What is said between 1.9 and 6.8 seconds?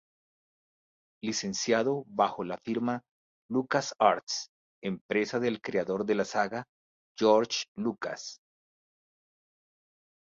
bajo la firma LucasArts, empresa del creador de la saga,